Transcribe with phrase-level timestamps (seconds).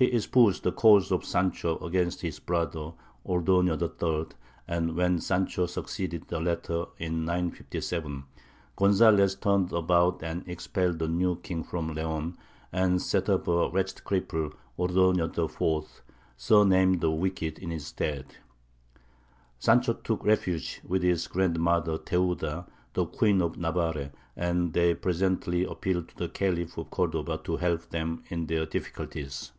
[0.00, 2.92] He espoused the cause of Sancho against his brother,
[3.26, 4.28] Ordoño III.,
[4.68, 8.22] and when Sancho succeeded the latter, in 957,
[8.76, 12.38] Gonzalez turned about and expelled the new king from Leon,
[12.72, 16.02] and set up a wretched cripple, Ordoño IV.,
[16.36, 18.36] surnamed the Wicked, in his stead.
[19.58, 26.10] Sancho took refuge with his grandmother, Theuda, the Queen of Navarre, and they presently appealed
[26.10, 29.50] to the Khalif of Cordova to help them in their difficulties.